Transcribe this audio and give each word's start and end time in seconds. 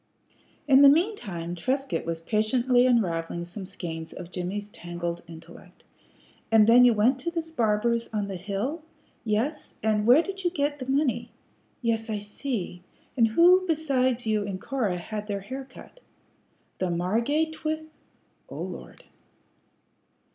In 0.67 0.81
the 0.81 0.89
mean 0.89 1.15
time 1.15 1.53
Trescott 1.53 2.07
was 2.07 2.19
patiently 2.19 2.87
unravelling 2.87 3.45
some 3.45 3.67
skeins 3.67 4.11
of 4.11 4.31
Jimmie's 4.31 4.67
tangled 4.67 5.21
intellect. 5.27 5.83
"And 6.51 6.65
then 6.65 6.83
you 6.85 6.95
went 6.95 7.19
to 7.19 7.29
this 7.29 7.51
barber's 7.51 8.11
on 8.11 8.27
the 8.27 8.35
hill. 8.35 8.81
Yes. 9.23 9.75
And 9.83 10.07
where 10.07 10.23
did 10.23 10.43
you 10.43 10.49
get 10.49 10.79
the 10.79 10.87
money? 10.89 11.29
Yes. 11.83 12.09
I 12.09 12.17
see. 12.17 12.81
And 13.15 13.27
who 13.27 13.63
besides 13.67 14.25
you 14.25 14.43
and 14.43 14.59
Cora 14.59 14.97
had 14.97 15.27
their 15.27 15.41
hair 15.41 15.65
cut? 15.65 15.99
The 16.79 16.89
Margate 16.89 17.53
twi 17.53 17.83
Oh, 18.49 18.59
lord!" 18.63 19.03